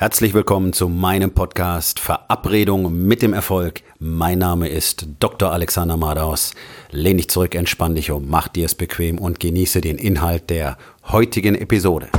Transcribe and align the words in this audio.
Herzlich 0.00 0.32
willkommen 0.32 0.72
zu 0.72 0.88
meinem 0.88 1.32
Podcast 1.32 1.98
Verabredung 1.98 3.04
mit 3.08 3.20
dem 3.20 3.32
Erfolg. 3.32 3.82
Mein 3.98 4.38
Name 4.38 4.68
ist 4.68 5.08
Dr. 5.18 5.50
Alexander 5.50 5.96
Madaus. 5.96 6.54
Lehn 6.92 7.16
dich 7.16 7.28
zurück, 7.28 7.56
entspann 7.56 7.96
dich 7.96 8.12
um, 8.12 8.28
mach 8.28 8.46
dir 8.46 8.66
es 8.66 8.76
bequem 8.76 9.18
und 9.18 9.40
genieße 9.40 9.80
den 9.80 9.98
Inhalt 9.98 10.50
der 10.50 10.78
heutigen 11.08 11.56
Episode. 11.56 12.10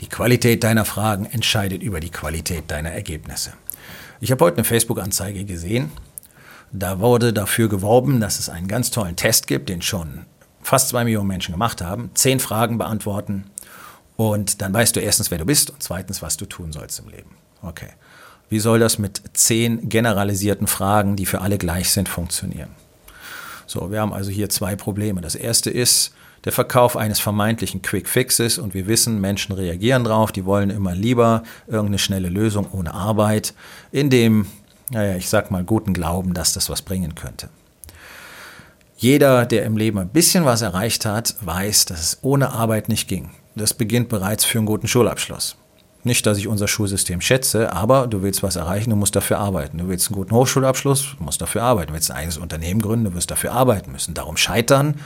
Die 0.00 0.08
Qualität 0.10 0.64
deiner 0.64 0.84
Fragen 0.84 1.24
entscheidet 1.24 1.82
über 1.82 2.00
die 2.00 2.10
Qualität 2.10 2.70
deiner 2.70 2.90
Ergebnisse. 2.90 3.54
Ich 4.20 4.30
habe 4.30 4.44
heute 4.44 4.58
eine 4.58 4.64
Facebook-Anzeige 4.64 5.44
gesehen. 5.44 5.90
Da 6.72 7.00
wurde 7.00 7.32
dafür 7.32 7.68
geworben, 7.68 8.20
dass 8.20 8.38
es 8.38 8.48
einen 8.48 8.68
ganz 8.68 8.90
tollen 8.90 9.16
Test 9.16 9.46
gibt, 9.46 9.68
den 9.68 9.82
schon 9.82 10.26
fast 10.62 10.88
zwei 10.88 11.04
Millionen 11.04 11.28
Menschen 11.28 11.52
gemacht 11.52 11.80
haben. 11.80 12.10
Zehn 12.14 12.40
Fragen 12.40 12.78
beantworten 12.78 13.44
und 14.16 14.62
dann 14.62 14.72
weißt 14.72 14.96
du 14.96 15.00
erstens, 15.00 15.30
wer 15.30 15.38
du 15.38 15.44
bist 15.44 15.70
und 15.70 15.82
zweitens, 15.82 16.22
was 16.22 16.36
du 16.36 16.46
tun 16.46 16.72
sollst 16.72 16.98
im 16.98 17.08
Leben. 17.08 17.30
Okay. 17.62 17.90
Wie 18.48 18.60
soll 18.60 18.78
das 18.78 18.98
mit 18.98 19.22
zehn 19.34 19.88
generalisierten 19.88 20.66
Fragen, 20.66 21.16
die 21.16 21.26
für 21.26 21.40
alle 21.40 21.58
gleich 21.58 21.90
sind, 21.90 22.08
funktionieren? 22.08 22.70
So, 23.66 23.90
wir 23.90 24.00
haben 24.00 24.12
also 24.12 24.30
hier 24.30 24.48
zwei 24.48 24.76
Probleme. 24.76 25.20
Das 25.20 25.34
erste 25.34 25.70
ist, 25.70 26.12
der 26.44 26.52
Verkauf 26.52 26.96
eines 26.96 27.18
vermeintlichen 27.18 27.82
Quick 27.82 28.08
Fixes 28.08 28.58
und 28.58 28.72
wir 28.72 28.86
wissen, 28.86 29.20
Menschen 29.20 29.52
reagieren 29.52 30.04
drauf, 30.04 30.30
die 30.30 30.44
wollen 30.44 30.70
immer 30.70 30.94
lieber 30.94 31.42
irgendeine 31.66 31.98
schnelle 31.98 32.28
Lösung 32.28 32.68
ohne 32.72 32.94
Arbeit, 32.94 33.52
in 33.90 34.10
dem, 34.10 34.46
naja, 34.90 35.16
ich 35.16 35.28
sag 35.28 35.50
mal, 35.50 35.64
guten 35.64 35.92
Glauben, 35.92 36.34
dass 36.34 36.52
das 36.52 36.70
was 36.70 36.82
bringen 36.82 37.16
könnte. 37.16 37.48
Jeder, 38.96 39.44
der 39.44 39.64
im 39.64 39.76
Leben 39.76 39.98
ein 39.98 40.08
bisschen 40.08 40.44
was 40.44 40.62
erreicht 40.62 41.04
hat, 41.04 41.34
weiß, 41.40 41.86
dass 41.86 42.00
es 42.00 42.18
ohne 42.22 42.52
Arbeit 42.52 42.88
nicht 42.88 43.08
ging. 43.08 43.30
Das 43.56 43.74
beginnt 43.74 44.08
bereits 44.08 44.44
für 44.44 44.58
einen 44.58 44.66
guten 44.66 44.86
Schulabschluss. 44.86 45.56
Nicht, 46.06 46.24
dass 46.24 46.38
ich 46.38 46.46
unser 46.46 46.68
Schulsystem 46.68 47.20
schätze, 47.20 47.72
aber 47.72 48.06
du 48.06 48.22
willst 48.22 48.44
was 48.44 48.54
erreichen, 48.54 48.90
du 48.90 48.96
musst 48.96 49.16
dafür 49.16 49.40
arbeiten. 49.40 49.78
Du 49.78 49.88
willst 49.88 50.06
einen 50.06 50.14
guten 50.14 50.30
Hochschulabschluss, 50.36 51.16
du 51.18 51.24
musst 51.24 51.40
dafür 51.40 51.64
arbeiten. 51.64 51.88
Du 51.88 51.94
willst 51.94 52.12
ein 52.12 52.16
eigenes 52.16 52.38
Unternehmen 52.38 52.80
gründen, 52.80 53.06
du 53.06 53.14
wirst 53.14 53.28
dafür 53.28 53.50
arbeiten 53.50 53.90
müssen. 53.90 54.14
Darum 54.14 54.36
scheitern 54.36 55.00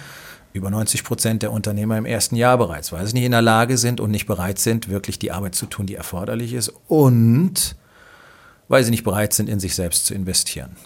über 0.52 0.68
90 0.68 1.02
Prozent 1.02 1.42
der 1.42 1.52
Unternehmer 1.52 1.96
im 1.96 2.04
ersten 2.04 2.36
Jahr 2.36 2.58
bereits, 2.58 2.92
weil 2.92 3.06
sie 3.06 3.14
nicht 3.14 3.24
in 3.24 3.32
der 3.32 3.40
Lage 3.40 3.78
sind 3.78 3.98
und 3.98 4.10
nicht 4.10 4.26
bereit 4.26 4.58
sind, 4.58 4.90
wirklich 4.90 5.18
die 5.18 5.32
Arbeit 5.32 5.54
zu 5.54 5.64
tun, 5.64 5.86
die 5.86 5.94
erforderlich 5.94 6.52
ist 6.52 6.70
und 6.86 7.76
weil 8.68 8.84
sie 8.84 8.90
nicht 8.90 9.04
bereit 9.04 9.32
sind, 9.32 9.48
in 9.48 9.58
sich 9.58 9.74
selbst 9.74 10.04
zu 10.04 10.12
investieren. 10.12 10.76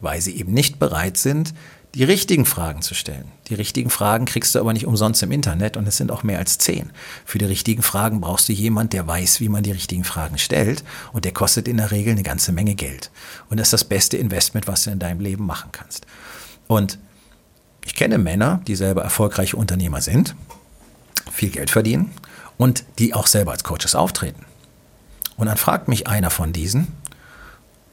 Weil 0.00 0.20
sie 0.20 0.36
eben 0.36 0.52
nicht 0.52 0.80
bereit 0.80 1.16
sind, 1.16 1.54
die 1.94 2.04
richtigen 2.04 2.46
Fragen 2.46 2.80
zu 2.80 2.94
stellen. 2.94 3.30
Die 3.48 3.54
richtigen 3.54 3.90
Fragen 3.90 4.24
kriegst 4.24 4.54
du 4.54 4.60
aber 4.60 4.72
nicht 4.72 4.86
umsonst 4.86 5.22
im 5.22 5.30
Internet 5.30 5.76
und 5.76 5.86
es 5.86 5.98
sind 5.98 6.10
auch 6.10 6.22
mehr 6.22 6.38
als 6.38 6.56
zehn. 6.56 6.90
Für 7.26 7.36
die 7.36 7.44
richtigen 7.44 7.82
Fragen 7.82 8.20
brauchst 8.20 8.48
du 8.48 8.54
jemand, 8.54 8.94
der 8.94 9.06
weiß, 9.06 9.40
wie 9.40 9.50
man 9.50 9.62
die 9.62 9.72
richtigen 9.72 10.04
Fragen 10.04 10.38
stellt 10.38 10.84
und 11.12 11.26
der 11.26 11.32
kostet 11.32 11.68
in 11.68 11.76
der 11.76 11.90
Regel 11.90 12.12
eine 12.12 12.22
ganze 12.22 12.52
Menge 12.52 12.74
Geld. 12.74 13.10
Und 13.50 13.60
das 13.60 13.66
ist 13.68 13.72
das 13.74 13.84
beste 13.84 14.16
Investment, 14.16 14.66
was 14.66 14.84
du 14.84 14.90
in 14.90 15.00
deinem 15.00 15.20
Leben 15.20 15.44
machen 15.44 15.70
kannst. 15.72 16.06
Und 16.66 16.98
ich 17.84 17.94
kenne 17.94 18.16
Männer, 18.16 18.62
die 18.66 18.76
selber 18.76 19.02
erfolgreiche 19.02 19.56
Unternehmer 19.56 20.00
sind, 20.00 20.34
viel 21.30 21.50
Geld 21.50 21.70
verdienen 21.70 22.10
und 22.56 22.84
die 22.98 23.12
auch 23.12 23.26
selber 23.26 23.52
als 23.52 23.64
Coaches 23.64 23.94
auftreten. 23.94 24.46
Und 25.36 25.46
dann 25.46 25.58
fragt 25.58 25.88
mich 25.88 26.06
einer 26.06 26.30
von 26.30 26.52
diesen, 26.54 26.88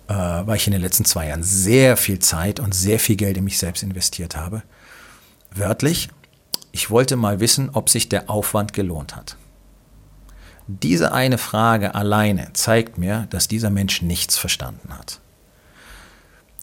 äh, 0.09 0.13
weil 0.13 0.57
ich 0.57 0.65
in 0.65 0.73
den 0.73 0.81
letzten 0.81 1.05
zwei 1.05 1.27
Jahren 1.27 1.43
sehr 1.43 1.95
viel 1.95 2.19
Zeit 2.19 2.59
und 2.59 2.73
sehr 2.73 2.99
viel 2.99 3.15
Geld 3.15 3.38
in 3.38 3.43
mich 3.43 3.59
selbst 3.59 3.83
investiert 3.83 4.35
habe, 4.35 4.63
wörtlich, 5.51 6.09
ich 6.71 6.89
wollte 6.89 7.16
mal 7.16 7.39
wissen, 7.39 7.69
ob 7.69 7.89
sich 7.89 8.09
der 8.09 8.29
Aufwand 8.29 8.73
gelohnt 8.73 9.16
hat. 9.16 9.38
Diese 10.67 11.13
eine 11.13 11.38
Frage 11.38 11.95
alleine 11.95 12.51
zeigt 12.53 12.97
mir, 12.97 13.28
dass 13.29 13.47
dieser 13.47 13.69
Mensch 13.69 14.01
nichts 14.01 14.38
verstanden 14.38 14.97
hat. 14.97 15.19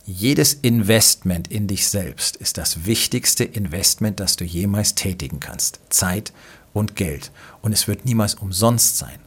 Jedes 0.05 0.55
Investment 0.55 1.49
in 1.49 1.67
dich 1.67 1.89
selbst 1.89 2.37
ist 2.37 2.59
das 2.59 2.85
wichtigste 2.85 3.43
Investment, 3.43 4.21
das 4.21 4.37
du 4.37 4.45
jemals 4.45 4.95
tätigen 4.95 5.41
kannst. 5.41 5.81
Zeit 5.89 6.33
und 6.73 6.95
Geld. 6.95 7.33
Und 7.63 7.73
es 7.73 7.89
wird 7.89 8.05
niemals 8.05 8.35
umsonst 8.35 8.99
sein. 8.99 9.19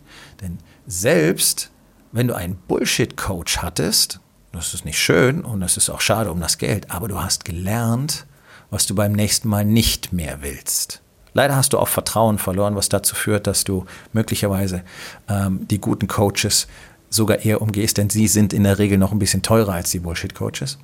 Denn 0.41 0.59
selbst 0.87 1.71
wenn 2.11 2.27
du 2.27 2.35
einen 2.35 2.55
Bullshit-Coach 2.55 3.59
hattest, 3.59 4.19
das 4.51 4.73
ist 4.73 4.85
nicht 4.85 4.99
schön 4.99 5.41
und 5.41 5.61
das 5.61 5.77
ist 5.77 5.89
auch 5.89 6.01
schade 6.01 6.31
um 6.31 6.39
das 6.39 6.57
Geld, 6.57 6.89
aber 6.91 7.07
du 7.07 7.21
hast 7.21 7.45
gelernt, 7.45 8.25
was 8.69 8.85
du 8.85 8.95
beim 8.95 9.13
nächsten 9.13 9.47
Mal 9.47 9.65
nicht 9.65 10.13
mehr 10.13 10.41
willst. 10.41 11.01
Leider 11.33 11.55
hast 11.55 11.73
du 11.73 11.77
auch 11.77 11.87
Vertrauen 11.87 12.39
verloren, 12.39 12.75
was 12.75 12.89
dazu 12.89 13.15
führt, 13.15 13.45
dass 13.47 13.63
du 13.63 13.85
möglicherweise 14.13 14.83
ähm, 15.27 15.67
die 15.67 15.79
guten 15.79 16.07
Coaches 16.07 16.67
sogar 17.09 17.39
eher 17.39 17.61
umgehst, 17.61 17.97
denn 17.97 18.09
sie 18.09 18.27
sind 18.27 18.53
in 18.53 18.63
der 18.63 18.79
Regel 18.79 18.97
noch 18.97 19.11
ein 19.11 19.19
bisschen 19.19 19.41
teurer 19.41 19.73
als 19.73 19.91
die 19.91 19.99
Bullshit-Coaches. 19.99 20.77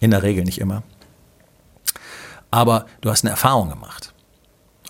In 0.00 0.10
der 0.10 0.22
Regel 0.22 0.44
nicht 0.44 0.60
immer. 0.60 0.82
Aber 2.50 2.86
du 3.00 3.10
hast 3.10 3.24
eine 3.24 3.30
Erfahrung 3.30 3.68
gemacht. 3.68 4.14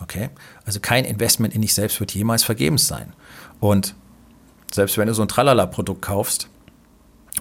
Okay? 0.01 0.31
Also 0.65 0.81
kein 0.81 1.05
Investment 1.05 1.55
in 1.55 1.63
dich 1.63 1.75
selbst 1.75 1.99
wird 1.99 2.15
jemals 2.15 2.45
vergebens 2.45 2.87
sein. 2.87 3.13
Und 3.61 3.95
selbst 4.73 4.99
wenn 4.99 5.09
du 5.09 5.15
so 5.15 5.23
ein 5.23 5.29
Tralala-Produkt 5.29 6.03
kaufst 6.03 6.49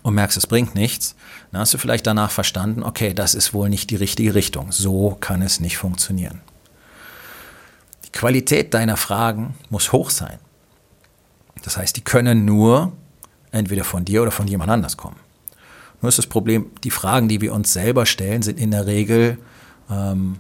und 0.03 0.15
merkst, 0.15 0.37
es 0.37 0.47
bringt 0.47 0.75
nichts, 0.75 1.15
dann 1.51 1.61
hast 1.61 1.73
du 1.73 1.77
vielleicht 1.77 2.07
danach 2.07 2.31
verstanden, 2.31 2.83
okay, 2.83 3.13
das 3.13 3.35
ist 3.35 3.53
wohl 3.53 3.69
nicht 3.69 3.89
die 3.89 3.95
richtige 3.95 4.35
Richtung. 4.35 4.71
So 4.71 5.17
kann 5.19 5.41
es 5.41 5.59
nicht 5.59 5.77
funktionieren. 5.77 6.41
Die 8.05 8.11
Qualität 8.11 8.73
deiner 8.73 8.97
Fragen 8.97 9.55
muss 9.69 9.91
hoch 9.91 10.09
sein. 10.09 10.39
Das 11.63 11.77
heißt, 11.77 11.97
die 11.97 12.03
können 12.03 12.45
nur 12.45 12.93
entweder 13.51 13.83
von 13.83 14.05
dir 14.05 14.21
oder 14.21 14.31
von 14.31 14.47
jemand 14.47 14.71
anders 14.71 14.97
kommen. 14.97 15.17
Nur 16.01 16.09
ist 16.09 16.17
das 16.17 16.27
Problem, 16.27 16.71
die 16.83 16.91
Fragen, 16.91 17.27
die 17.27 17.41
wir 17.41 17.53
uns 17.53 17.73
selber 17.73 18.05
stellen, 18.05 18.41
sind 18.43 18.59
in 18.59 18.71
der 18.71 18.85
Regel 18.85 19.39
ähm, 19.89 20.39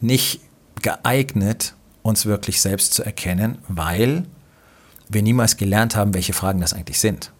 nicht 0.00 0.40
geeignet, 0.82 1.74
uns 2.02 2.26
wirklich 2.26 2.60
selbst 2.60 2.94
zu 2.94 3.04
erkennen, 3.04 3.58
weil 3.68 4.24
wir 5.10 5.22
niemals 5.22 5.56
gelernt 5.56 5.96
haben, 5.96 6.14
welche 6.14 6.32
Fragen 6.32 6.60
das 6.60 6.72
eigentlich 6.72 7.00
sind. 7.00 7.32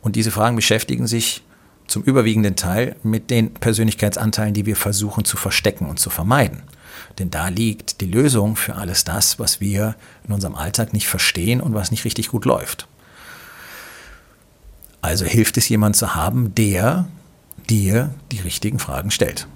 Und 0.00 0.16
diese 0.16 0.30
Fragen 0.30 0.56
beschäftigen 0.56 1.06
sich 1.06 1.42
zum 1.86 2.02
überwiegenden 2.02 2.56
Teil 2.56 2.96
mit 3.02 3.30
den 3.30 3.54
Persönlichkeitsanteilen, 3.54 4.54
die 4.54 4.66
wir 4.66 4.76
versuchen 4.76 5.24
zu 5.24 5.36
verstecken 5.36 5.86
und 5.86 5.98
zu 6.00 6.10
vermeiden. 6.10 6.62
Denn 7.18 7.30
da 7.30 7.48
liegt 7.48 8.00
die 8.00 8.06
Lösung 8.06 8.56
für 8.56 8.74
alles 8.74 9.04
das, 9.04 9.38
was 9.38 9.60
wir 9.60 9.96
in 10.26 10.32
unserem 10.32 10.54
Alltag 10.54 10.92
nicht 10.92 11.06
verstehen 11.06 11.60
und 11.60 11.74
was 11.74 11.90
nicht 11.90 12.04
richtig 12.04 12.28
gut 12.28 12.44
läuft. 12.44 12.88
Also 15.00 15.24
hilft 15.24 15.56
es 15.56 15.68
jemand 15.68 15.96
zu 15.96 16.14
haben, 16.14 16.54
der 16.54 17.06
dir 17.68 18.14
die 18.30 18.40
richtigen 18.40 18.78
Fragen 18.78 19.10
stellt. 19.10 19.46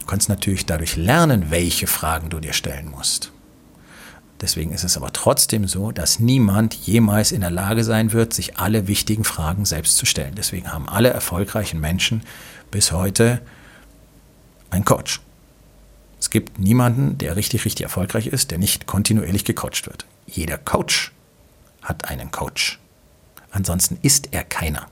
Du 0.00 0.06
kannst 0.06 0.28
natürlich 0.28 0.66
dadurch 0.66 0.96
lernen, 0.96 1.50
welche 1.50 1.86
Fragen 1.86 2.30
du 2.30 2.40
dir 2.40 2.52
stellen 2.52 2.90
musst. 2.90 3.32
Deswegen 4.40 4.72
ist 4.72 4.84
es 4.84 4.96
aber 4.96 5.12
trotzdem 5.12 5.68
so, 5.68 5.92
dass 5.92 6.18
niemand 6.18 6.74
jemals 6.74 7.30
in 7.30 7.42
der 7.42 7.50
Lage 7.50 7.84
sein 7.84 8.12
wird, 8.12 8.32
sich 8.32 8.56
alle 8.56 8.86
wichtigen 8.88 9.24
Fragen 9.24 9.66
selbst 9.66 9.96
zu 9.98 10.06
stellen. 10.06 10.34
Deswegen 10.34 10.72
haben 10.72 10.88
alle 10.88 11.10
erfolgreichen 11.10 11.78
Menschen 11.78 12.22
bis 12.70 12.92
heute 12.92 13.42
einen 14.70 14.84
Coach. 14.84 15.20
Es 16.18 16.30
gibt 16.30 16.58
niemanden, 16.58 17.18
der 17.18 17.36
richtig, 17.36 17.64
richtig 17.64 17.84
erfolgreich 17.84 18.26
ist, 18.26 18.50
der 18.50 18.58
nicht 18.58 18.86
kontinuierlich 18.86 19.44
gecoacht 19.44 19.86
wird. 19.86 20.06
Jeder 20.26 20.58
Coach 20.58 21.12
hat 21.82 22.08
einen 22.08 22.30
Coach. 22.30 22.78
Ansonsten 23.50 23.98
ist 24.02 24.28
er 24.32 24.44
keiner. 24.44 24.86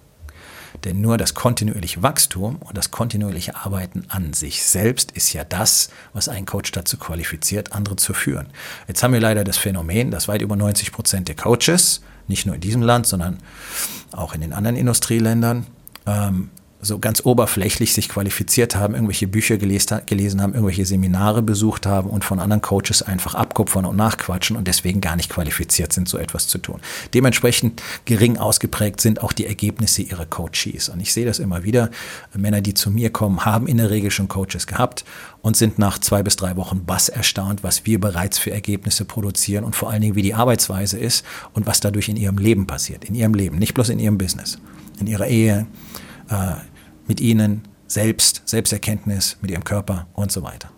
Denn 0.88 1.02
nur 1.02 1.18
das 1.18 1.34
kontinuierliche 1.34 2.02
Wachstum 2.02 2.56
und 2.56 2.78
das 2.78 2.90
kontinuierliche 2.90 3.54
Arbeiten 3.56 4.06
an 4.08 4.32
sich 4.32 4.64
selbst 4.64 5.12
ist 5.12 5.34
ja 5.34 5.44
das, 5.44 5.90
was 6.14 6.30
einen 6.30 6.46
Coach 6.46 6.72
dazu 6.72 6.96
qualifiziert, 6.96 7.72
andere 7.72 7.96
zu 7.96 8.14
führen. 8.14 8.46
Jetzt 8.86 9.02
haben 9.02 9.12
wir 9.12 9.20
leider 9.20 9.44
das 9.44 9.58
Phänomen, 9.58 10.10
dass 10.10 10.28
weit 10.28 10.40
über 10.40 10.56
90 10.56 10.90
Prozent 10.90 11.28
der 11.28 11.36
Coaches, 11.36 12.00
nicht 12.26 12.46
nur 12.46 12.54
in 12.54 12.62
diesem 12.62 12.80
Land, 12.80 13.06
sondern 13.06 13.36
auch 14.12 14.34
in 14.34 14.40
den 14.40 14.54
anderen 14.54 14.76
Industrieländern, 14.76 15.66
ähm, 16.06 16.48
so 16.80 16.98
ganz 17.00 17.24
oberflächlich 17.24 17.92
sich 17.92 18.08
qualifiziert 18.08 18.76
haben, 18.76 18.94
irgendwelche 18.94 19.26
Bücher 19.26 19.56
gelesen, 19.56 20.40
haben, 20.40 20.54
irgendwelche 20.54 20.86
Seminare 20.86 21.42
besucht 21.42 21.86
haben 21.86 22.08
und 22.08 22.24
von 22.24 22.38
anderen 22.38 22.62
Coaches 22.62 23.02
einfach 23.02 23.34
abkupfern 23.34 23.84
und 23.84 23.96
nachquatschen 23.96 24.56
und 24.56 24.68
deswegen 24.68 25.00
gar 25.00 25.16
nicht 25.16 25.28
qualifiziert 25.28 25.92
sind, 25.92 26.08
so 26.08 26.18
etwas 26.18 26.46
zu 26.46 26.58
tun. 26.58 26.80
Dementsprechend 27.14 27.82
gering 28.04 28.36
ausgeprägt 28.36 29.00
sind 29.00 29.22
auch 29.22 29.32
die 29.32 29.46
Ergebnisse 29.46 30.02
ihrer 30.02 30.24
Coaches. 30.24 30.88
Und 30.88 31.00
ich 31.00 31.12
sehe 31.12 31.26
das 31.26 31.40
immer 31.40 31.64
wieder. 31.64 31.90
Männer, 32.34 32.60
die 32.60 32.74
zu 32.74 32.90
mir 32.90 33.10
kommen, 33.10 33.44
haben 33.44 33.66
in 33.66 33.78
der 33.78 33.90
Regel 33.90 34.12
schon 34.12 34.28
Coaches 34.28 34.68
gehabt 34.68 35.04
und 35.42 35.56
sind 35.56 35.80
nach 35.80 35.98
zwei 35.98 36.22
bis 36.22 36.36
drei 36.36 36.56
Wochen 36.56 36.84
bass 36.84 37.08
erstaunt, 37.08 37.64
was 37.64 37.86
wir 37.86 37.98
bereits 38.00 38.38
für 38.38 38.52
Ergebnisse 38.52 39.04
produzieren 39.04 39.64
und 39.64 39.74
vor 39.74 39.90
allen 39.90 40.02
Dingen, 40.02 40.14
wie 40.14 40.22
die 40.22 40.34
Arbeitsweise 40.34 40.98
ist 40.98 41.24
und 41.54 41.66
was 41.66 41.80
dadurch 41.80 42.08
in 42.08 42.16
ihrem 42.16 42.38
Leben 42.38 42.68
passiert. 42.68 43.04
In 43.04 43.16
ihrem 43.16 43.34
Leben, 43.34 43.58
nicht 43.58 43.74
bloß 43.74 43.88
in 43.88 43.98
ihrem 43.98 44.18
Business. 44.18 44.58
In 45.00 45.06
ihrer 45.06 45.26
Ehe, 45.26 45.66
äh, 46.30 46.54
mit 47.06 47.20
ihnen 47.20 47.62
selbst, 47.86 48.42
Selbsterkenntnis, 48.44 49.38
mit 49.40 49.50
ihrem 49.50 49.64
Körper 49.64 50.06
und 50.14 50.30
so 50.30 50.42
weiter. 50.42 50.70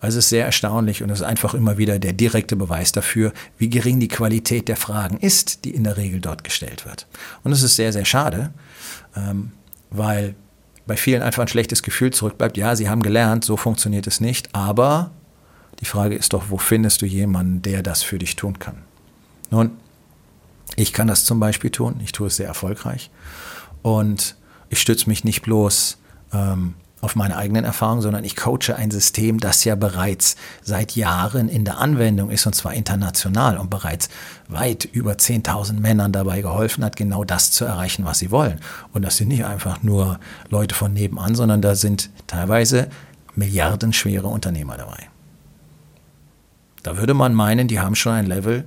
Also 0.00 0.18
es 0.18 0.26
ist 0.26 0.30
sehr 0.30 0.44
erstaunlich 0.44 1.02
und 1.02 1.10
es 1.10 1.20
ist 1.20 1.26
einfach 1.26 1.54
immer 1.54 1.78
wieder 1.78 1.98
der 1.98 2.12
direkte 2.12 2.56
Beweis 2.56 2.92
dafür, 2.92 3.32
wie 3.58 3.70
gering 3.70 3.98
die 3.98 4.08
Qualität 4.08 4.68
der 4.68 4.76
Fragen 4.76 5.16
ist, 5.18 5.64
die 5.64 5.70
in 5.70 5.84
der 5.84 5.96
Regel 5.96 6.20
dort 6.20 6.44
gestellt 6.44 6.84
wird. 6.84 7.06
Und 7.44 7.52
es 7.52 7.62
ist 7.62 7.76
sehr, 7.76 7.92
sehr 7.92 8.04
schade, 8.04 8.52
ähm, 9.16 9.52
weil 9.90 10.34
bei 10.86 10.96
vielen 10.96 11.22
einfach 11.22 11.42
ein 11.42 11.48
schlechtes 11.48 11.82
Gefühl 11.82 12.12
zurückbleibt. 12.12 12.56
Ja, 12.56 12.76
sie 12.76 12.88
haben 12.88 13.02
gelernt, 13.02 13.44
so 13.44 13.56
funktioniert 13.56 14.06
es 14.06 14.20
nicht, 14.20 14.54
aber 14.54 15.10
die 15.80 15.86
Frage 15.86 16.14
ist 16.14 16.32
doch, 16.32 16.44
wo 16.50 16.58
findest 16.58 17.02
du 17.02 17.06
jemanden, 17.06 17.62
der 17.62 17.82
das 17.82 18.02
für 18.02 18.18
dich 18.18 18.36
tun 18.36 18.58
kann? 18.58 18.76
Nun, 19.50 19.72
ich 20.76 20.92
kann 20.92 21.08
das 21.08 21.24
zum 21.24 21.40
Beispiel 21.40 21.70
tun, 21.70 22.00
ich 22.02 22.12
tue 22.12 22.26
es 22.26 22.36
sehr 22.36 22.46
erfolgreich 22.46 23.10
und 23.82 24.36
ich 24.68 24.80
stütze 24.80 25.08
mich 25.08 25.24
nicht 25.24 25.42
bloß 25.42 25.98
ähm, 26.32 26.74
auf 27.00 27.14
meine 27.14 27.36
eigenen 27.36 27.64
Erfahrungen, 27.64 28.00
sondern 28.00 28.24
ich 28.24 28.36
coache 28.36 28.74
ein 28.74 28.90
System, 28.90 29.38
das 29.38 29.64
ja 29.64 29.74
bereits 29.74 30.36
seit 30.62 30.96
Jahren 30.96 31.48
in 31.48 31.64
der 31.64 31.78
Anwendung 31.78 32.30
ist 32.30 32.46
und 32.46 32.54
zwar 32.54 32.74
international 32.74 33.58
und 33.58 33.70
bereits 33.70 34.08
weit 34.48 34.86
über 34.86 35.12
10.000 35.12 35.74
Männern 35.74 36.12
dabei 36.12 36.40
geholfen 36.40 36.82
hat, 36.84 36.96
genau 36.96 37.22
das 37.24 37.52
zu 37.52 37.64
erreichen, 37.64 38.04
was 38.04 38.18
sie 38.18 38.30
wollen. 38.30 38.60
Und 38.92 39.02
das 39.02 39.18
sind 39.18 39.28
nicht 39.28 39.44
einfach 39.44 39.82
nur 39.82 40.18
Leute 40.48 40.74
von 40.74 40.92
nebenan, 40.92 41.34
sondern 41.34 41.60
da 41.60 41.74
sind 41.74 42.10
teilweise 42.26 42.88
milliardenschwere 43.34 44.26
Unternehmer 44.26 44.76
dabei. 44.76 45.08
Da 46.82 46.96
würde 46.96 47.14
man 47.14 47.34
meinen, 47.34 47.68
die 47.68 47.80
haben 47.80 47.94
schon 47.94 48.12
ein 48.12 48.26
Level, 48.26 48.64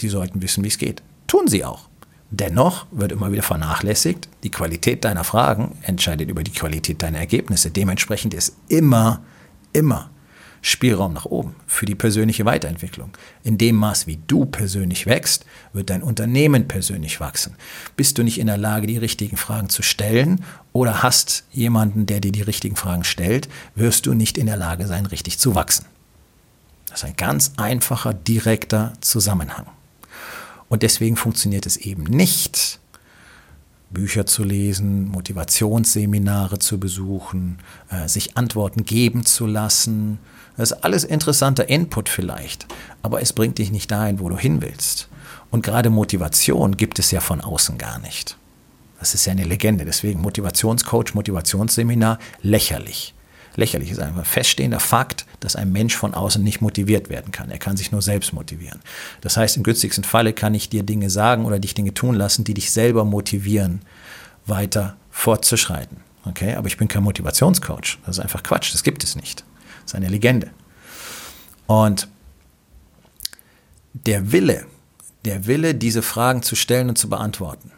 die 0.00 0.08
sollten 0.08 0.40
wissen, 0.40 0.64
wie 0.64 0.68
es 0.68 0.78
geht. 0.78 1.02
Tun 1.26 1.46
sie 1.46 1.64
auch. 1.64 1.87
Dennoch 2.30 2.86
wird 2.90 3.12
immer 3.12 3.32
wieder 3.32 3.42
vernachlässigt, 3.42 4.28
die 4.42 4.50
Qualität 4.50 5.04
deiner 5.04 5.24
Fragen 5.24 5.78
entscheidet 5.82 6.28
über 6.28 6.42
die 6.42 6.52
Qualität 6.52 7.02
deiner 7.02 7.18
Ergebnisse. 7.18 7.70
Dementsprechend 7.70 8.34
ist 8.34 8.54
immer, 8.68 9.22
immer 9.72 10.10
Spielraum 10.60 11.14
nach 11.14 11.24
oben 11.24 11.54
für 11.66 11.86
die 11.86 11.94
persönliche 11.94 12.44
Weiterentwicklung. 12.44 13.12
In 13.44 13.56
dem 13.56 13.76
Maß, 13.76 14.06
wie 14.06 14.18
du 14.26 14.44
persönlich 14.44 15.06
wächst, 15.06 15.46
wird 15.72 15.88
dein 15.88 16.02
Unternehmen 16.02 16.68
persönlich 16.68 17.20
wachsen. 17.20 17.54
Bist 17.96 18.18
du 18.18 18.22
nicht 18.22 18.38
in 18.38 18.48
der 18.48 18.58
Lage, 18.58 18.86
die 18.86 18.98
richtigen 18.98 19.36
Fragen 19.36 19.70
zu 19.70 19.82
stellen 19.82 20.44
oder 20.72 21.02
hast 21.02 21.44
jemanden, 21.52 22.06
der 22.06 22.20
dir 22.20 22.32
die 22.32 22.42
richtigen 22.42 22.76
Fragen 22.76 23.04
stellt, 23.04 23.48
wirst 23.74 24.06
du 24.06 24.12
nicht 24.12 24.36
in 24.36 24.46
der 24.46 24.56
Lage 24.56 24.86
sein, 24.86 25.06
richtig 25.06 25.38
zu 25.38 25.54
wachsen. 25.54 25.86
Das 26.88 27.02
ist 27.02 27.08
ein 27.08 27.16
ganz 27.16 27.52
einfacher, 27.56 28.12
direkter 28.12 28.92
Zusammenhang. 29.00 29.66
Und 30.68 30.82
deswegen 30.82 31.16
funktioniert 31.16 31.66
es 31.66 31.76
eben 31.76 32.04
nicht, 32.04 32.80
Bücher 33.90 34.26
zu 34.26 34.44
lesen, 34.44 35.08
Motivationsseminare 35.08 36.58
zu 36.58 36.78
besuchen, 36.78 37.58
äh, 37.90 38.06
sich 38.06 38.36
Antworten 38.36 38.84
geben 38.84 39.24
zu 39.24 39.46
lassen. 39.46 40.18
Das 40.56 40.72
ist 40.72 40.84
alles 40.84 41.04
interessanter 41.04 41.68
Input 41.68 42.08
vielleicht, 42.08 42.66
aber 43.00 43.22
es 43.22 43.32
bringt 43.32 43.58
dich 43.58 43.70
nicht 43.70 43.90
dahin, 43.90 44.20
wo 44.20 44.28
du 44.28 44.36
hin 44.36 44.60
willst. 44.60 45.08
Und 45.50 45.62
gerade 45.62 45.88
Motivation 45.88 46.76
gibt 46.76 46.98
es 46.98 47.10
ja 47.10 47.20
von 47.20 47.40
außen 47.40 47.78
gar 47.78 47.98
nicht. 48.00 48.36
Das 48.98 49.14
ist 49.14 49.24
ja 49.24 49.32
eine 49.32 49.44
Legende. 49.44 49.86
Deswegen 49.86 50.20
Motivationscoach, 50.20 51.14
Motivationsseminar, 51.14 52.18
lächerlich 52.42 53.14
lächerlich 53.58 53.90
ist 53.90 53.98
einfach 53.98 54.20
ein 54.20 54.24
feststehender 54.24 54.78
Fakt, 54.78 55.26
dass 55.40 55.56
ein 55.56 55.72
Mensch 55.72 55.96
von 55.96 56.14
außen 56.14 56.42
nicht 56.42 56.60
motiviert 56.60 57.10
werden 57.10 57.32
kann. 57.32 57.50
Er 57.50 57.58
kann 57.58 57.76
sich 57.76 57.90
nur 57.90 58.00
selbst 58.00 58.32
motivieren. 58.32 58.80
Das 59.20 59.36
heißt, 59.36 59.56
im 59.56 59.64
günstigsten 59.64 60.04
Falle 60.04 60.32
kann 60.32 60.54
ich 60.54 60.70
dir 60.70 60.84
Dinge 60.84 61.10
sagen 61.10 61.44
oder 61.44 61.58
dich 61.58 61.74
Dinge 61.74 61.92
tun 61.92 62.14
lassen, 62.14 62.44
die 62.44 62.54
dich 62.54 62.70
selber 62.70 63.04
motivieren, 63.04 63.82
weiter 64.46 64.96
fortzuschreiten. 65.10 65.98
Okay, 66.24 66.54
aber 66.54 66.68
ich 66.68 66.76
bin 66.76 66.86
kein 66.86 67.02
Motivationscoach. 67.02 67.98
Das 68.06 68.18
ist 68.18 68.22
einfach 68.22 68.44
Quatsch. 68.44 68.72
Das 68.72 68.84
gibt 68.84 69.02
es 69.02 69.16
nicht. 69.16 69.44
Das 69.82 69.92
ist 69.92 69.94
eine 69.96 70.08
Legende. 70.08 70.50
Und 71.66 72.06
der 73.92 74.30
Wille, 74.30 74.66
der 75.24 75.46
Wille, 75.46 75.74
diese 75.74 76.02
Fragen 76.02 76.42
zu 76.42 76.54
stellen 76.54 76.90
und 76.90 76.96
zu 76.96 77.08
beantworten, 77.08 77.72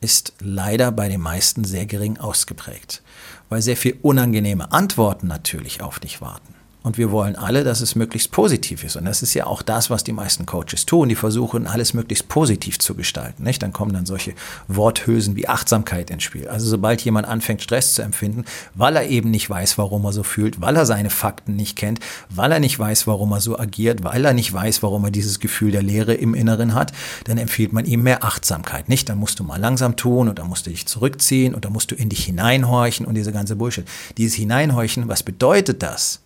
ist 0.00 0.34
leider 0.38 0.92
bei 0.92 1.08
den 1.08 1.20
meisten 1.20 1.64
sehr 1.64 1.86
gering 1.86 2.18
ausgeprägt 2.18 3.02
weil 3.48 3.62
sehr 3.62 3.76
viel 3.76 3.98
unangenehme 4.02 4.72
Antworten 4.72 5.26
natürlich 5.26 5.82
auf 5.82 5.98
dich 5.98 6.20
warten. 6.20 6.53
Und 6.84 6.98
wir 6.98 7.10
wollen 7.10 7.34
alle, 7.34 7.64
dass 7.64 7.80
es 7.80 7.94
möglichst 7.94 8.30
positiv 8.30 8.84
ist. 8.84 8.96
Und 8.96 9.06
das 9.06 9.22
ist 9.22 9.32
ja 9.32 9.46
auch 9.46 9.62
das, 9.62 9.88
was 9.88 10.04
die 10.04 10.12
meisten 10.12 10.44
Coaches 10.44 10.84
tun. 10.84 11.08
Die 11.08 11.14
versuchen, 11.14 11.66
alles 11.66 11.94
möglichst 11.94 12.28
positiv 12.28 12.78
zu 12.78 12.94
gestalten. 12.94 13.42
Nicht? 13.42 13.62
Dann 13.62 13.72
kommen 13.72 13.94
dann 13.94 14.04
solche 14.04 14.34
Worthülsen 14.68 15.34
wie 15.34 15.48
Achtsamkeit 15.48 16.10
ins 16.10 16.24
Spiel. 16.24 16.46
Also 16.46 16.68
sobald 16.68 17.00
jemand 17.00 17.26
anfängt, 17.26 17.62
Stress 17.62 17.94
zu 17.94 18.02
empfinden, 18.02 18.44
weil 18.74 18.96
er 18.96 19.08
eben 19.08 19.30
nicht 19.30 19.48
weiß, 19.48 19.78
warum 19.78 20.04
er 20.04 20.12
so 20.12 20.22
fühlt, 20.22 20.60
weil 20.60 20.76
er 20.76 20.84
seine 20.84 21.08
Fakten 21.08 21.56
nicht 21.56 21.74
kennt, 21.74 22.00
weil 22.28 22.52
er 22.52 22.60
nicht 22.60 22.78
weiß, 22.78 23.06
warum 23.06 23.32
er 23.32 23.40
so 23.40 23.58
agiert, 23.58 24.04
weil 24.04 24.22
er 24.22 24.34
nicht 24.34 24.52
weiß, 24.52 24.82
warum 24.82 25.04
er 25.04 25.10
dieses 25.10 25.40
Gefühl 25.40 25.70
der 25.70 25.82
Leere 25.82 26.12
im 26.12 26.34
Inneren 26.34 26.74
hat, 26.74 26.92
dann 27.24 27.38
empfiehlt 27.38 27.72
man 27.72 27.86
ihm 27.86 28.02
mehr 28.02 28.24
Achtsamkeit. 28.24 28.90
Nicht? 28.90 29.08
Dann 29.08 29.16
musst 29.16 29.40
du 29.40 29.44
mal 29.44 29.58
langsam 29.58 29.96
tun 29.96 30.28
und 30.28 30.38
dann 30.38 30.48
musst 30.48 30.66
du 30.66 30.70
dich 30.70 30.84
zurückziehen 30.84 31.54
und 31.54 31.64
dann 31.64 31.72
musst 31.72 31.92
du 31.92 31.94
in 31.94 32.10
dich 32.10 32.26
hineinhorchen 32.26 33.06
und 33.06 33.14
diese 33.14 33.32
ganze 33.32 33.56
Bullshit. 33.56 33.88
Dieses 34.18 34.34
Hineinhorchen, 34.34 35.08
was 35.08 35.22
bedeutet 35.22 35.82
das? 35.82 36.20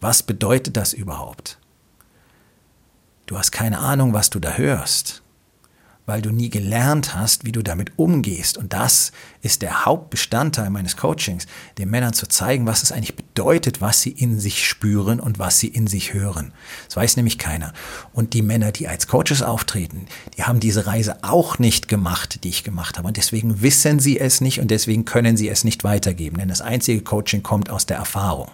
Was 0.00 0.22
bedeutet 0.22 0.76
das 0.76 0.92
überhaupt? 0.92 1.58
Du 3.26 3.38
hast 3.38 3.50
keine 3.50 3.78
Ahnung, 3.78 4.12
was 4.12 4.30
du 4.30 4.38
da 4.38 4.52
hörst, 4.54 5.22
weil 6.04 6.22
du 6.22 6.30
nie 6.30 6.48
gelernt 6.48 7.16
hast, 7.16 7.44
wie 7.44 7.50
du 7.50 7.62
damit 7.62 7.98
umgehst. 7.98 8.56
Und 8.56 8.72
das 8.72 9.10
ist 9.42 9.62
der 9.62 9.84
Hauptbestandteil 9.84 10.70
meines 10.70 10.96
Coachings, 10.96 11.46
den 11.78 11.90
Männern 11.90 12.12
zu 12.12 12.28
zeigen, 12.28 12.66
was 12.66 12.84
es 12.84 12.92
eigentlich 12.92 13.16
bedeutet, 13.16 13.80
was 13.80 14.00
sie 14.00 14.12
in 14.12 14.38
sich 14.38 14.64
spüren 14.64 15.18
und 15.18 15.40
was 15.40 15.58
sie 15.58 15.66
in 15.66 15.88
sich 15.88 16.14
hören. 16.14 16.52
Das 16.86 16.96
weiß 16.96 17.16
nämlich 17.16 17.38
keiner. 17.38 17.72
Und 18.12 18.34
die 18.34 18.42
Männer, 18.42 18.70
die 18.70 18.86
als 18.86 19.08
Coaches 19.08 19.42
auftreten, 19.42 20.06
die 20.36 20.44
haben 20.44 20.60
diese 20.60 20.86
Reise 20.86 21.24
auch 21.24 21.58
nicht 21.58 21.88
gemacht, 21.88 22.44
die 22.44 22.50
ich 22.50 22.62
gemacht 22.62 22.96
habe. 22.96 23.08
Und 23.08 23.16
deswegen 23.16 23.62
wissen 23.62 23.98
sie 23.98 24.20
es 24.20 24.40
nicht 24.40 24.60
und 24.60 24.70
deswegen 24.70 25.04
können 25.04 25.36
sie 25.36 25.48
es 25.48 25.64
nicht 25.64 25.82
weitergeben. 25.82 26.38
Denn 26.38 26.48
das 26.48 26.60
einzige 26.60 27.02
Coaching 27.02 27.42
kommt 27.42 27.70
aus 27.70 27.86
der 27.86 27.96
Erfahrung 27.96 28.50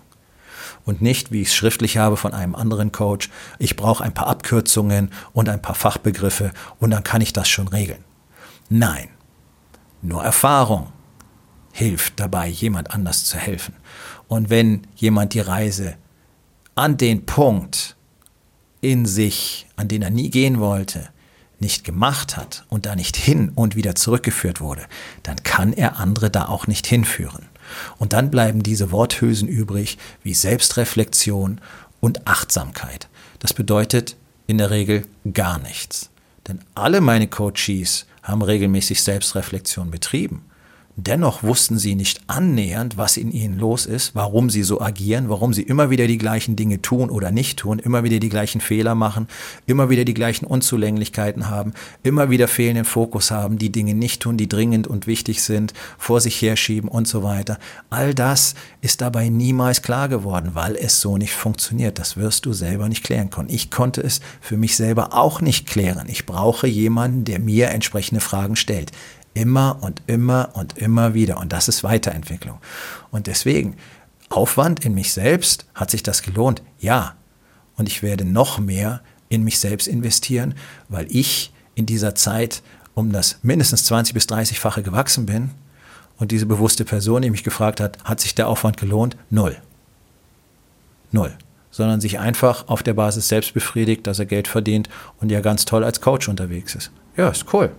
und 0.85 1.01
nicht, 1.01 1.33
wie 1.33 1.43
ich 1.43 1.49
es 1.49 1.55
schriftlich 1.55 1.97
habe 1.97 2.17
von 2.17 2.33
einem 2.33 2.55
anderen 2.55 2.93
Coach, 2.93 3.31
ich 3.59 3.77
brauche 3.77 4.03
ein 4.03 4.15
paar 4.15 4.27
Abkürzungen 4.27 5.11
und 5.33 5.49
ein 5.49 5.63
paar 5.63 5.75
Fachbegriffe 5.75 6.53
und 6.79 6.91
dann 6.91 7.05
kann 7.05 7.21
ich 7.21 7.33
das 7.33 7.49
schon 7.49 7.69
regeln. 7.69 8.05
Nein, 8.69 9.09
nur 10.01 10.25
Erfahrung 10.25 10.89
hilft 11.73 12.21
dabei, 12.21 12.49
jemand 12.49 12.91
anders 12.91 13.25
zu 13.25 13.39
helfen. 13.39 13.75
Und 14.29 14.51
wenn 14.51 14.87
jemand 14.97 15.35
die 15.35 15.41
Reise 15.41 15.97
an 16.75 16.97
den 16.97 17.27
Punkt 17.27 17.97
in 18.81 19.07
sich, 19.07 19.67
an 19.77 19.89
den 19.89 20.03
er 20.03 20.11
nie 20.11 20.31
gehen 20.31 20.59
wollte, 20.59 21.09
nicht 21.59 21.85
gemacht 21.85 22.37
hat 22.37 22.65
und 22.69 22.87
da 22.87 22.97
nicht 22.97 23.17
hin 23.17 23.53
und 23.55 23.77
wieder 23.77 23.95
zurückgeführt 23.95 24.61
wurde, 24.61 24.83
dann 25.23 25.37
kann 25.45 25.73
er 25.73 25.99
andere 25.99 26.31
da 26.31 26.47
auch 26.47 26.67
nicht 26.67 26.87
hinführen. 26.87 27.47
Und 27.99 28.13
dann 28.13 28.31
bleiben 28.31 28.63
diese 28.63 28.91
Worthülsen 28.91 29.49
übrig 29.49 29.99
wie 30.23 30.35
Selbstreflexion 30.35 31.61
und 32.01 32.27
Achtsamkeit. 32.27 33.09
Das 33.39 33.55
bedeutet 33.55 34.17
in 34.47 34.59
der 34.59 34.71
Regel 34.71 35.07
gar 35.33 35.59
nichts. 35.59 36.11
Denn 36.49 36.61
alle 36.75 37.01
meine 37.01 37.29
Coaches 37.29 38.07
haben 38.23 38.43
regelmäßig 38.43 39.03
Selbstreflexion 39.03 39.91
betrieben. 39.91 40.45
Dennoch 40.97 41.43
wussten 41.43 41.79
sie 41.79 41.95
nicht 41.95 42.21
annähernd, 42.27 42.99
was 42.99 43.17
in 43.17 43.33
ihnen 43.33 43.59
los 43.59 43.87
ist, 43.87 44.15
warum 44.15 44.51
sie 44.51 44.63
so 44.63 44.83
agieren, 44.83 45.31
warum 45.31 45.55
sie 45.55 45.63
immer 45.63 45.89
wieder 45.89 46.07
die 46.07 46.19
gleichen 46.19 46.55
Dinge 46.55 46.83
tun 46.83 47.09
oder 47.09 47.31
nicht 47.31 47.59
tun, 47.59 47.79
immer 47.79 48.05
wieder 48.05 48.19
die 48.19 48.29
gleichen 48.29 48.61
Fehler 48.61 48.95
machen, 48.95 49.27
immer 49.65 49.89
wieder 49.89 50.05
die 50.05 50.13
gleichen 50.13 50.45
Unzulänglichkeiten 50.45 51.49
haben, 51.49 51.73
immer 52.03 52.29
wieder 52.29 52.47
fehlenden 52.47 52.85
Fokus 52.85 53.31
haben, 53.31 53.57
die 53.57 53.73
Dinge 53.73 53.95
nicht 53.95 54.21
tun, 54.21 54.37
die 54.37 54.51
dringend 54.51 54.87
und 54.87 55.07
wichtig 55.07 55.43
sind, 55.43 55.73
vor 55.97 56.21
sich 56.21 56.43
herschieben 56.43 56.91
und 56.91 57.09
so 57.09 57.23
weiter. 57.23 57.59
All 57.89 58.13
das 58.13 58.55
ist 58.83 59.01
dabei 59.01 59.31
niemals 59.31 59.81
klar 59.81 60.11
geworden, 60.11 60.51
weil 60.53 60.77
es 60.77 61.01
so 61.01 61.17
nicht 61.17 61.33
funktioniert. 61.33 61.99
Das 61.99 62.19
wirst 62.19 62.45
du 62.45 62.53
selber 62.53 62.91
nicht 62.91 63.03
klären 63.03 63.31
können. 63.31 63.49
Ich 63.49 63.71
konnte 63.71 64.03
es 64.03 64.21
für 64.43 64.59
mich 64.59 64.77
selber 64.77 65.15
auch 65.15 65.41
nicht 65.41 65.67
klären. 65.67 66.07
Ich 66.11 66.27
brauche 66.27 66.67
jemanden, 66.67 67.25
der 67.25 67.39
mir 67.39 67.71
entsprechende 67.71 68.21
Fragen 68.21 68.57
stellt. 68.57 68.93
Immer 69.35 69.79
und 69.81 70.03
immer 70.07 70.51
und 70.55 70.77
immer 70.79 71.15
wieder. 71.15 71.39
Und 71.39 71.53
das 71.53 71.69
ist 71.69 71.85
Weiterentwicklung. 71.85 72.59
Und 73.11 73.27
deswegen, 73.27 73.77
Aufwand 74.29 74.85
in 74.85 74.95
mich 74.95 75.13
selbst, 75.13 75.67
hat 75.75 75.91
sich 75.91 76.03
das 76.03 76.23
gelohnt? 76.23 76.63
Ja. 76.79 77.17
Und 77.77 77.89
ich 77.89 78.03
werde 78.03 78.25
noch 78.25 78.59
mehr 78.59 79.01
in 79.29 79.45
mich 79.45 79.59
selbst 79.59 79.89
investieren, 79.89 80.55
weil 80.89 81.07
ich 81.09 81.53
in 81.75 81.87
dieser 81.87 82.15
Zeit 82.15 82.63
um 82.95 83.13
das 83.13 83.39
mindestens 83.43 83.85
20 83.85 84.15
bis 84.15 84.27
30-fache 84.29 84.83
gewachsen 84.83 85.27
bin. 85.27 85.51
Und 86.19 86.31
diese 86.31 86.47
bewusste 86.47 86.85
Person, 86.85 87.23
die 87.23 87.31
mich 87.31 87.43
gefragt 87.43 87.81
hat, 87.81 88.03
hat 88.05 88.21
sich 88.21 88.35
der 88.35 88.49
Aufwand 88.49 88.77
gelohnt? 88.77 89.17
Null. 89.31 89.57
Null. 91.11 91.33
Sondern 91.71 92.01
sich 92.01 92.19
einfach 92.19 92.69
auf 92.69 92.83
der 92.83 92.95
Basis 92.95 93.29
selbst 93.29 93.55
befriedigt, 93.55 94.07
dass 94.07 94.19
er 94.19 94.27
Geld 94.27 94.47
verdient 94.47 94.91
und 95.21 95.33
ja 95.33 95.41
ganz 95.41 95.65
toll 95.65 95.85
als 95.85 96.01
Coach 96.01 96.29
unterwegs 96.29 96.75
ist. 96.75 96.91
Ja, 97.17 97.31
ist 97.31 97.53
cool. 97.53 97.73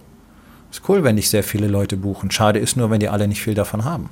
Ist 0.74 0.90
cool, 0.90 1.04
wenn 1.04 1.18
dich 1.18 1.30
sehr 1.30 1.44
viele 1.44 1.68
Leute 1.68 1.98
buchen. 1.98 2.32
Schade 2.32 2.58
ist 2.58 2.76
nur, 2.78 2.90
wenn 2.90 3.00
die 3.00 3.08
alle 3.08 3.28
nicht 3.28 3.44
viel 3.44 3.54
davon 3.54 3.86
haben. 3.86 4.10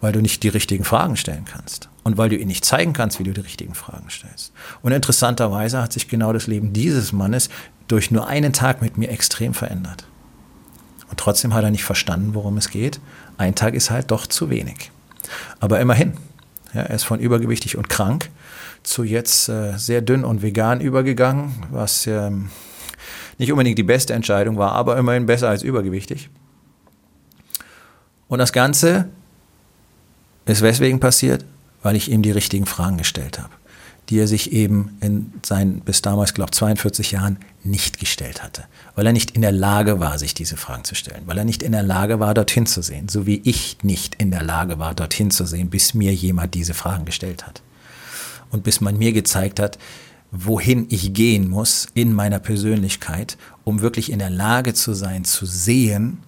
Weil 0.00 0.10
du 0.10 0.20
nicht 0.20 0.42
die 0.42 0.48
richtigen 0.48 0.82
Fragen 0.82 1.16
stellen 1.16 1.44
kannst. 1.44 1.88
Und 2.02 2.18
weil 2.18 2.28
du 2.28 2.34
ihnen 2.34 2.48
nicht 2.48 2.64
zeigen 2.64 2.92
kannst, 2.92 3.20
wie 3.20 3.22
du 3.22 3.32
die 3.32 3.40
richtigen 3.40 3.76
Fragen 3.76 4.10
stellst. 4.10 4.52
Und 4.82 4.90
interessanterweise 4.90 5.80
hat 5.80 5.92
sich 5.92 6.08
genau 6.08 6.32
das 6.32 6.48
Leben 6.48 6.72
dieses 6.72 7.12
Mannes 7.12 7.50
durch 7.86 8.10
nur 8.10 8.26
einen 8.26 8.52
Tag 8.52 8.82
mit 8.82 8.98
mir 8.98 9.10
extrem 9.10 9.54
verändert. 9.54 10.06
Und 11.08 11.20
trotzdem 11.20 11.54
hat 11.54 11.62
er 11.62 11.70
nicht 11.70 11.84
verstanden, 11.84 12.34
worum 12.34 12.56
es 12.56 12.68
geht. 12.68 12.98
Ein 13.38 13.54
Tag 13.54 13.74
ist 13.74 13.92
halt 13.92 14.10
doch 14.10 14.26
zu 14.26 14.50
wenig. 14.50 14.90
Aber 15.60 15.78
immerhin, 15.78 16.14
ja, 16.74 16.80
er 16.80 16.96
ist 16.96 17.04
von 17.04 17.20
übergewichtig 17.20 17.76
und 17.76 17.88
krank 17.88 18.28
zu 18.82 19.04
jetzt 19.04 19.48
äh, 19.48 19.78
sehr 19.78 20.00
dünn 20.02 20.24
und 20.24 20.42
vegan 20.42 20.80
übergegangen, 20.80 21.52
was 21.70 22.08
ähm, 22.08 22.50
nicht 23.38 23.52
unbedingt 23.52 23.78
die 23.78 23.82
beste 23.82 24.14
Entscheidung 24.14 24.56
war, 24.56 24.72
aber 24.72 24.96
immerhin 24.96 25.26
besser 25.26 25.48
als 25.48 25.62
übergewichtig. 25.62 26.30
Und 28.28 28.38
das 28.38 28.52
Ganze 28.52 29.08
ist 30.46 30.62
weswegen 30.62 31.00
passiert? 31.00 31.44
Weil 31.82 31.96
ich 31.96 32.10
ihm 32.10 32.22
die 32.22 32.30
richtigen 32.30 32.66
Fragen 32.66 32.96
gestellt 32.96 33.38
habe, 33.38 33.52
die 34.08 34.18
er 34.18 34.28
sich 34.28 34.52
eben 34.52 34.96
in 35.00 35.32
seinen 35.44 35.80
bis 35.80 36.00
damals, 36.00 36.32
glaube 36.32 36.50
ich, 36.52 36.58
42 36.58 37.12
Jahren 37.12 37.38
nicht 37.64 37.98
gestellt 37.98 38.42
hatte. 38.42 38.64
Weil 38.94 39.06
er 39.06 39.12
nicht 39.12 39.32
in 39.32 39.42
der 39.42 39.52
Lage 39.52 40.00
war, 40.00 40.18
sich 40.18 40.32
diese 40.32 40.56
Fragen 40.56 40.84
zu 40.84 40.94
stellen. 40.94 41.22
Weil 41.26 41.38
er 41.38 41.44
nicht 41.44 41.62
in 41.62 41.72
der 41.72 41.82
Lage 41.82 42.20
war, 42.20 42.34
dorthin 42.34 42.66
zu 42.66 42.82
sehen. 42.82 43.08
So 43.08 43.26
wie 43.26 43.40
ich 43.44 43.78
nicht 43.82 44.14
in 44.16 44.30
der 44.30 44.42
Lage 44.42 44.78
war, 44.78 44.94
dorthin 44.94 45.30
zu 45.30 45.44
sehen, 45.44 45.70
bis 45.70 45.92
mir 45.94 46.14
jemand 46.14 46.54
diese 46.54 46.74
Fragen 46.74 47.04
gestellt 47.04 47.46
hat. 47.46 47.62
Und 48.50 48.62
bis 48.64 48.80
man 48.80 48.96
mir 48.96 49.12
gezeigt 49.12 49.58
hat, 49.58 49.78
wohin 50.32 50.86
ich 50.88 51.12
gehen 51.12 51.48
muss 51.48 51.86
in 51.94 52.12
meiner 52.14 52.40
Persönlichkeit, 52.40 53.36
um 53.64 53.82
wirklich 53.82 54.10
in 54.10 54.18
der 54.18 54.30
Lage 54.30 54.72
zu 54.72 54.94
sein, 54.94 55.24
zu 55.24 55.44
sehen, 55.44 56.18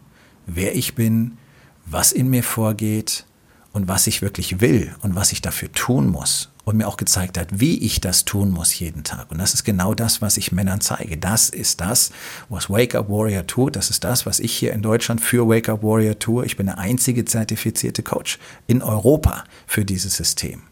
wer 0.47 0.77
ich 0.77 0.95
bin, 0.95 1.39
was 1.87 2.13
in 2.13 2.29
mir 2.29 2.43
vorgeht 2.43 3.25
und 3.73 3.89
was 3.89 4.07
ich 4.07 4.23
wirklich 4.23 4.61
will 4.61 4.95
und 5.01 5.17
was 5.17 5.33
ich 5.33 5.41
dafür 5.43 5.73
tun 5.73 6.09
muss. 6.09 6.51
Und 6.65 6.79
mir 6.79 6.89
auch 6.89 6.97
gezeigt 6.97 7.37
hat, 7.37 7.61
wie 7.61 7.77
ich 7.85 8.01
das 8.01 8.25
tun 8.25 8.51
muss 8.51 8.79
jeden 8.79 9.05
Tag. 9.05 9.31
Und 9.31 9.37
das 9.37 9.53
ist 9.53 9.65
genau 9.65 9.93
das, 9.93 10.23
was 10.23 10.39
ich 10.39 10.51
Männern 10.51 10.81
zeige. 10.81 11.19
Das 11.19 11.51
ist 11.51 11.83
das, 11.83 12.11
was 12.49 12.71
Wake 12.71 12.95
Up 12.95 13.11
Warrior 13.11 13.47
tut. 13.47 13.77
Das 13.77 13.91
ist 13.91 14.03
das, 14.03 14.25
was 14.25 14.41
ich 14.41 14.55
hier 14.55 14.73
in 14.73 14.81
Deutschland 14.81 15.21
für 15.21 15.47
Wake 15.47 15.69
Up 15.69 15.83
Warrior 15.83 16.19
tue. 16.19 16.47
Ich 16.47 16.57
bin 16.57 16.65
der 16.65 16.79
einzige 16.79 17.27
zertifizierte 17.27 18.03
Coach 18.03 18.39
in 18.67 18.81
Europa 18.81 19.45
für 19.67 19.85
dieses 19.85 20.17
System. 20.17 20.63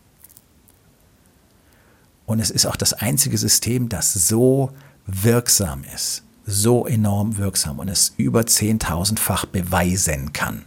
Und 2.27 2.41
es 2.41 2.51
ist 2.51 2.67
auch 2.67 2.77
das 2.77 2.93
einzige 2.93 3.37
System, 3.39 3.89
das 3.89 4.13
so 4.13 4.71
wirksam 5.07 5.85
ist, 5.95 6.23
so 6.47 6.87
enorm 6.87 7.37
wirksam 7.37 7.79
und 7.79 7.89
es 7.89 8.15
über 8.17 8.41
10.000-fach 8.43 9.47
beweisen 9.47 10.33
kann. 10.33 10.65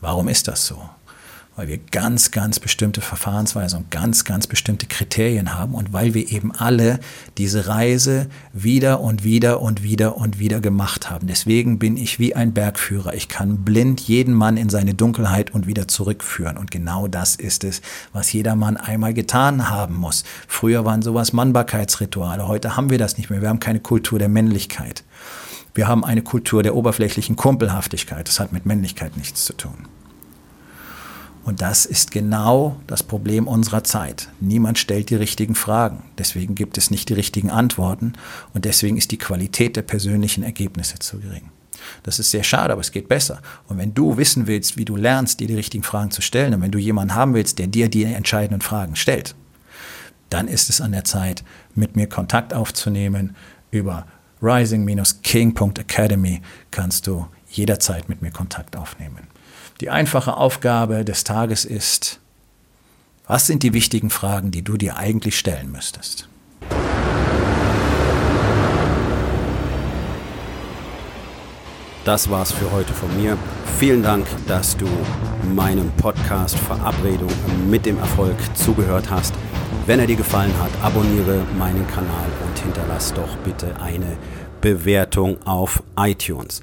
Warum 0.00 0.28
ist 0.28 0.48
das 0.48 0.66
so? 0.66 0.88
Weil 1.58 1.66
wir 1.66 1.78
ganz, 1.90 2.30
ganz 2.30 2.60
bestimmte 2.60 3.00
Verfahrensweisen 3.00 3.80
und 3.80 3.90
ganz, 3.90 4.24
ganz 4.24 4.46
bestimmte 4.46 4.86
Kriterien 4.86 5.56
haben 5.58 5.74
und 5.74 5.92
weil 5.92 6.14
wir 6.14 6.30
eben 6.30 6.52
alle 6.52 7.00
diese 7.36 7.66
Reise 7.66 8.28
wieder 8.52 9.00
und 9.00 9.24
wieder 9.24 9.60
und 9.60 9.82
wieder 9.82 10.16
und 10.16 10.38
wieder 10.38 10.60
gemacht 10.60 11.10
haben. 11.10 11.26
Deswegen 11.26 11.80
bin 11.80 11.96
ich 11.96 12.20
wie 12.20 12.36
ein 12.36 12.54
Bergführer. 12.54 13.12
Ich 13.14 13.28
kann 13.28 13.64
blind 13.64 14.00
jeden 14.02 14.34
Mann 14.34 14.56
in 14.56 14.70
seine 14.70 14.94
Dunkelheit 14.94 15.52
und 15.52 15.66
wieder 15.66 15.88
zurückführen. 15.88 16.56
Und 16.56 16.70
genau 16.70 17.08
das 17.08 17.34
ist 17.34 17.64
es, 17.64 17.82
was 18.12 18.32
jeder 18.32 18.54
Mann 18.54 18.76
einmal 18.76 19.12
getan 19.12 19.68
haben 19.68 19.96
muss. 19.96 20.22
Früher 20.46 20.84
waren 20.84 21.02
sowas 21.02 21.32
Mannbarkeitsrituale. 21.32 22.46
Heute 22.46 22.76
haben 22.76 22.88
wir 22.88 22.98
das 22.98 23.18
nicht 23.18 23.30
mehr. 23.30 23.42
Wir 23.42 23.48
haben 23.48 23.58
keine 23.58 23.80
Kultur 23.80 24.20
der 24.20 24.28
Männlichkeit. 24.28 25.02
Wir 25.74 25.88
haben 25.88 26.04
eine 26.04 26.22
Kultur 26.22 26.62
der 26.62 26.76
oberflächlichen 26.76 27.34
Kumpelhaftigkeit. 27.34 28.28
Das 28.28 28.38
hat 28.38 28.52
mit 28.52 28.64
Männlichkeit 28.64 29.16
nichts 29.16 29.44
zu 29.44 29.54
tun. 29.54 29.97
Und 31.44 31.62
das 31.62 31.86
ist 31.86 32.10
genau 32.10 32.80
das 32.86 33.02
Problem 33.02 33.46
unserer 33.46 33.84
Zeit. 33.84 34.28
Niemand 34.40 34.78
stellt 34.78 35.10
die 35.10 35.14
richtigen 35.14 35.54
Fragen. 35.54 36.02
Deswegen 36.18 36.54
gibt 36.54 36.78
es 36.78 36.90
nicht 36.90 37.08
die 37.08 37.14
richtigen 37.14 37.50
Antworten 37.50 38.14
und 38.52 38.64
deswegen 38.64 38.96
ist 38.96 39.10
die 39.10 39.18
Qualität 39.18 39.76
der 39.76 39.82
persönlichen 39.82 40.42
Ergebnisse 40.42 40.98
zu 40.98 41.18
gering. 41.18 41.50
Das 42.02 42.18
ist 42.18 42.30
sehr 42.30 42.42
schade, 42.42 42.72
aber 42.72 42.80
es 42.80 42.92
geht 42.92 43.08
besser. 43.08 43.40
Und 43.68 43.78
wenn 43.78 43.94
du 43.94 44.16
wissen 44.16 44.46
willst, 44.46 44.76
wie 44.76 44.84
du 44.84 44.96
lernst, 44.96 45.40
dir 45.40 45.46
die 45.46 45.54
richtigen 45.54 45.84
Fragen 45.84 46.10
zu 46.10 46.22
stellen, 46.22 46.54
und 46.54 46.60
wenn 46.60 46.70
du 46.70 46.78
jemanden 46.78 47.14
haben 47.14 47.34
willst, 47.34 47.58
der 47.58 47.66
dir 47.66 47.88
die 47.88 48.04
entscheidenden 48.04 48.60
Fragen 48.60 48.96
stellt, 48.96 49.34
dann 50.30 50.48
ist 50.48 50.68
es 50.68 50.80
an 50.80 50.92
der 50.92 51.04
Zeit, 51.04 51.44
mit 51.74 51.96
mir 51.96 52.08
Kontakt 52.08 52.52
aufzunehmen. 52.52 53.36
Über 53.70 54.06
rising-king.academy 54.42 56.42
kannst 56.70 57.06
du 57.06 57.26
jederzeit 57.50 58.08
mit 58.08 58.22
mir 58.22 58.30
Kontakt 58.30 58.76
aufnehmen. 58.76 59.26
Die 59.80 59.90
einfache 59.90 60.36
Aufgabe 60.36 61.04
des 61.04 61.22
Tages 61.22 61.64
ist, 61.64 62.18
was 63.28 63.46
sind 63.46 63.62
die 63.62 63.72
wichtigen 63.72 64.10
Fragen, 64.10 64.50
die 64.50 64.62
du 64.62 64.76
dir 64.76 64.96
eigentlich 64.96 65.38
stellen 65.38 65.70
müsstest? 65.70 66.28
Das 72.04 72.28
war's 72.28 72.50
für 72.50 72.72
heute 72.72 72.92
von 72.92 73.14
mir. 73.20 73.38
Vielen 73.78 74.02
Dank, 74.02 74.26
dass 74.48 74.76
du 74.76 74.88
meinem 75.54 75.92
Podcast 75.92 76.58
Verabredung 76.58 77.30
mit 77.70 77.86
dem 77.86 77.98
Erfolg 77.98 78.36
zugehört 78.56 79.08
hast. 79.10 79.34
Wenn 79.86 80.00
er 80.00 80.06
dir 80.08 80.16
gefallen 80.16 80.54
hat, 80.60 80.70
abonniere 80.82 81.44
meinen 81.56 81.86
Kanal 81.86 82.26
und 82.44 82.58
hinterlass 82.58 83.14
doch 83.14 83.36
bitte 83.44 83.80
eine 83.80 84.16
Bewertung 84.60 85.40
auf 85.46 85.84
iTunes. 85.96 86.62